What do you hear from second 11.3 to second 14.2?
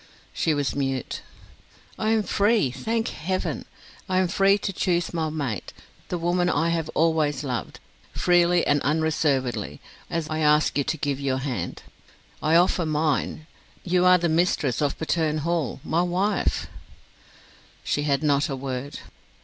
hand, I offer mine. You are